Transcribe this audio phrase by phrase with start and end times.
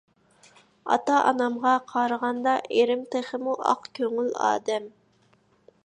[0.93, 4.91] ئاتا- ئانامغا قارىغاندا ئېرىم تېخىمۇ ئاق كۆڭۈل ئادەم.